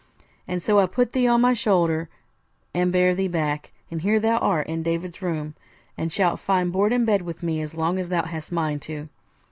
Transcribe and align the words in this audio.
And 0.47 0.63
so 0.63 0.79
I 0.79 0.87
put 0.87 1.11
thee 1.13 1.27
on 1.27 1.41
my 1.41 1.53
shoulder 1.53 2.09
and 2.73 2.91
bare 2.91 3.13
thee 3.13 3.27
back, 3.27 3.71
and 3.91 4.01
here 4.01 4.19
thou 4.19 4.39
art 4.39 4.65
in 4.65 4.81
David's 4.81 5.21
room, 5.21 5.53
and 5.95 6.11
shalt 6.11 6.39
find 6.39 6.71
board 6.73 6.91
and 6.91 7.05
bed 7.05 7.21
with 7.21 7.43
me 7.43 7.61
as 7.61 7.75
long 7.75 7.99
as 7.99 8.09
thou 8.09 8.23
hast 8.23 8.51
mind 8.51 8.81
to.' 8.81 9.09